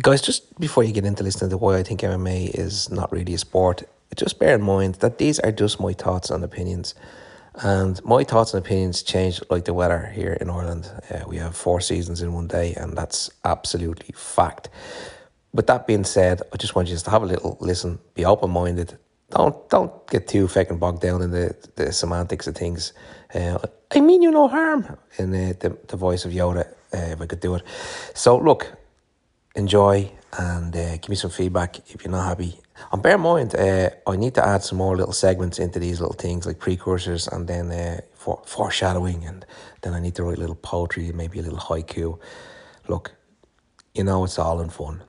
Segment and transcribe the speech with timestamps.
[0.00, 3.34] Guys, just before you get into listening to why I think MMA is not really
[3.34, 3.82] a sport,
[4.16, 6.94] just bear in mind that these are just my thoughts and opinions.
[7.56, 10.90] And my thoughts and opinions change like the weather here in Ireland.
[11.10, 14.70] Uh, we have four seasons in one day, and that's absolutely fact.
[15.52, 18.50] With that being said, I just want you to have a little listen, be open
[18.50, 18.96] minded.
[19.30, 22.94] Don't don't get too fucking bogged down in the, the semantics of things.
[23.34, 23.58] Uh,
[23.94, 27.26] I mean you no harm in uh, the, the voice of Yoda, uh, if I
[27.26, 27.62] could do it.
[28.14, 28.79] So look,
[29.54, 32.60] enjoy and uh, give me some feedback if you're not happy.
[32.92, 36.00] And bear in mind, uh, I need to add some more little segments into these
[36.00, 39.44] little things like precursors and then uh, for foreshadowing, and
[39.82, 42.18] then I need to write a little poetry, maybe a little haiku.
[42.88, 43.12] Look,
[43.94, 45.02] you know it's all in fun.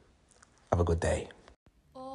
[0.71, 1.30] Have a good day.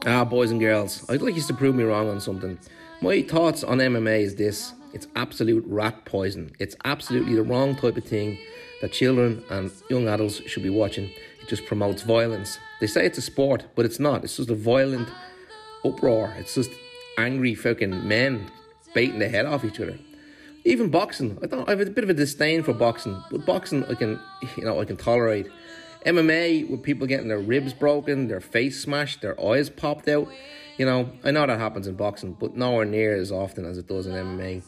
[0.05, 2.59] Ah, boys and girls, I'd like you to prove me wrong on something.
[3.01, 6.53] My thoughts on MMA is this it's absolute rat poison.
[6.59, 8.39] It's absolutely the wrong type of thing
[8.81, 11.05] that children and young adults should be watching.
[11.41, 12.59] It just promotes violence.
[12.81, 14.25] They say it's a sport, but it's not.
[14.25, 15.09] It's just a violent
[15.85, 16.35] uproar.
[16.39, 16.71] It's just
[17.19, 18.51] angry fucking men
[18.95, 19.99] beating the head off each other.
[20.65, 21.69] Even boxing, I don't.
[21.69, 24.19] I have a bit of a disdain for boxing, but boxing I can,
[24.57, 25.47] you know, I can tolerate.
[26.05, 30.29] MMA with people getting their ribs broken, their face smashed, their eyes popped out.
[30.77, 33.89] You know, I know that happens in boxing, but nowhere near as often as it
[33.89, 34.63] does in MMA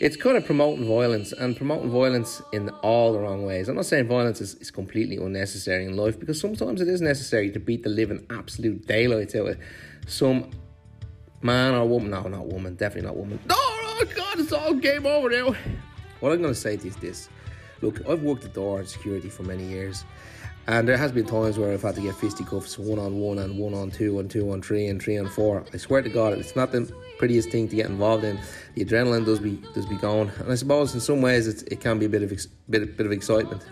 [0.00, 3.68] it's kind of promoting violence and promoting violence in all the wrong ways.
[3.68, 7.50] I'm not saying violence is, is completely unnecessary in life because sometimes it is necessary
[7.52, 9.58] to beat the living absolute daylights out of
[10.06, 10.50] some
[11.42, 12.10] man or woman.
[12.10, 13.38] No, not woman, definitely not woman.
[13.50, 15.54] Oh, oh God, it's all game over now.
[16.20, 17.28] What I'm going to say is this
[17.84, 20.04] look, I've worked at door and security for many years.
[20.66, 23.58] And there has been times where I've had to get fisticuffs one on one and
[23.58, 25.62] one on two and two on three and three on four.
[25.74, 28.40] I swear to God, it's not the prettiest thing to get involved in.
[28.74, 31.98] The adrenaline does be does be going, and I suppose in some ways it can
[31.98, 33.62] be a bit of ex, bit bit of excitement.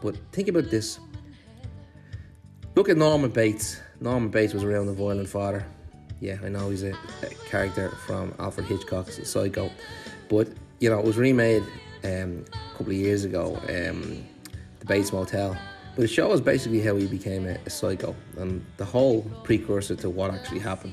[0.00, 1.00] But think about this.
[2.76, 3.80] Look at Norman Bates.
[4.00, 5.66] Norman Bates was around the violent father.
[6.20, 9.68] Yeah, I know he's a, a character from Alfred Hitchcock's Psycho,
[10.28, 10.46] but
[10.78, 11.64] you know it was remade
[12.04, 13.56] um, a couple of years ago.
[13.68, 14.26] Um,
[14.80, 15.56] the Bates Motel
[15.96, 20.10] but it shows basically how he became a, a psycho and the whole precursor to
[20.10, 20.92] what actually happened.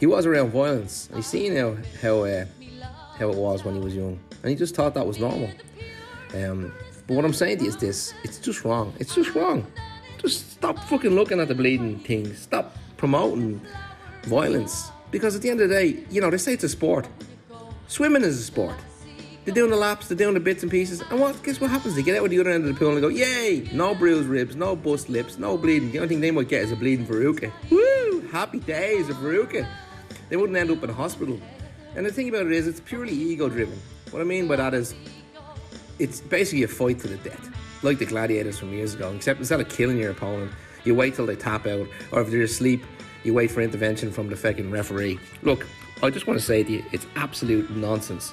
[0.00, 1.08] He was around violence.
[1.14, 2.44] He's seen how how uh,
[3.16, 5.50] how it was when he was young, and he just thought that was normal.
[6.34, 6.74] Um,
[7.06, 8.92] but what I'm saying to you is this: it's just wrong.
[8.98, 9.64] It's just wrong.
[10.18, 12.38] Just stop fucking looking at the bleeding things.
[12.38, 13.60] Stop promoting
[14.24, 14.90] violence.
[15.12, 17.06] Because at the end of the day, you know, they say it's a sport.
[17.86, 18.74] Swimming is a sport.
[19.44, 21.02] They're doing the laps, they're doing the bits and pieces.
[21.10, 21.94] And what guess what happens?
[21.94, 23.68] They get out at the other end of the pool and go, Yay!
[23.72, 25.92] No bruised ribs, no bust lips, no bleeding.
[25.92, 27.52] The only thing they might get is a bleeding verruca.
[27.70, 28.26] Woo!
[28.32, 29.66] Happy days of verruca.
[30.30, 31.38] They wouldn't end up in hospital.
[31.94, 33.78] And the thing about it is it's purely ego driven.
[34.10, 34.94] What I mean by that is
[35.98, 37.50] it's basically a fight to the death.
[37.82, 40.52] Like the gladiators from years ago, except instead of killing your opponent,
[40.84, 42.82] you wait till they tap out, or if they're asleep,
[43.24, 45.18] you wait for intervention from the fucking referee.
[45.42, 45.66] Look,
[46.02, 48.32] I just want to say to you, it's absolute nonsense.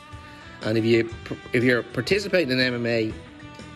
[0.63, 1.09] And if you
[1.53, 3.13] if you're participating in MMA,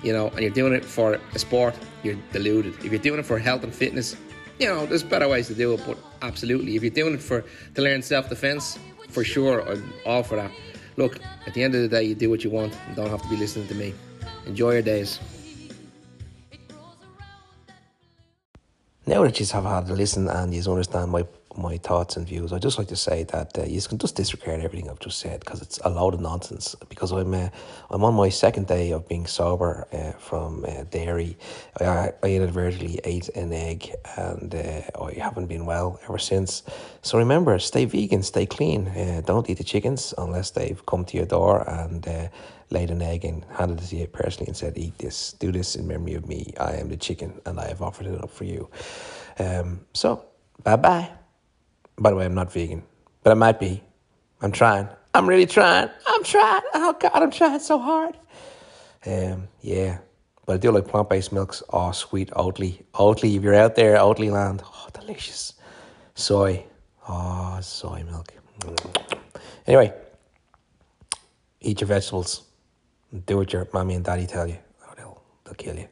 [0.04, 2.74] you know, and you're doing it for a sport, you're deluded.
[2.86, 4.16] If you're doing it for health and fitness,
[4.60, 5.82] you know, there's better ways to do it.
[5.86, 7.44] But absolutely, if you're doing it for
[7.76, 8.78] to learn self defense,
[9.10, 10.52] for sure, I'm all for that.
[10.98, 12.78] Look, at the end of the day, you do what you want.
[12.96, 13.94] Don't have to be listening to me.
[14.46, 15.20] Enjoy your days.
[19.08, 21.26] Now that you have had a listen and you understand my
[21.58, 22.52] my thoughts and views.
[22.54, 25.40] I just like to say that uh, you can just disregard everything I've just said
[25.40, 26.76] because it's a load of nonsense.
[26.90, 27.50] Because I'm uh,
[27.90, 31.38] I'm on my second day of being sober uh, from uh, dairy.
[31.80, 36.64] I, I inadvertently ate an egg and uh, I haven't been well ever since.
[37.02, 38.88] So remember, stay vegan, stay clean.
[38.88, 42.08] Uh, don't eat the chickens unless they've come to your door and
[42.70, 45.76] laid an egg and handed it to you personally and said, "Eat this, do this
[45.76, 46.54] in memory of me.
[46.60, 48.70] I am the chicken, and I have offered it up for you."
[49.40, 50.26] Um, so,
[50.64, 51.25] bye bye.
[51.98, 52.84] By the way, I'm not vegan,
[53.24, 53.82] but I might be.
[54.42, 54.88] I'm trying.
[55.14, 55.90] I'm really trying.
[56.08, 56.62] I'm trying.
[56.74, 58.18] Oh God, I'm trying so hard.
[59.06, 60.00] Um, yeah,
[60.46, 61.64] but I do like plant based milks.
[61.72, 63.38] Oh, sweet Oatly, Oatly.
[63.38, 64.62] If you're out there, Oatly land.
[64.66, 65.54] Oh, delicious.
[66.16, 66.66] Soy.
[67.08, 68.34] Oh, soy milk.
[69.68, 69.94] Anyway,
[71.62, 72.44] eat your vegetables.
[73.26, 74.58] Do what your mommy and daddy tell you,
[74.88, 75.88] or they'll they'll kill you.